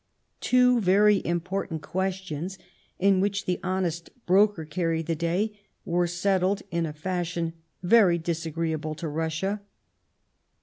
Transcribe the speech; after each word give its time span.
Two 0.39 0.79
very 0.81 1.23
important 1.23 1.83
questions, 1.83 2.57
in 2.97 3.19
which 3.19 3.45
the 3.45 3.59
honest 3.61 4.09
broker 4.25 4.65
carried 4.65 5.05
the 5.05 5.13
day, 5.15 5.53
were 5.85 6.07
settled 6.07 6.63
in 6.71 6.87
a 6.87 6.91
fashion 6.93 7.53
very 7.83 8.17
disagreeable 8.17 8.95
to 8.95 9.07
Russia. 9.07 9.61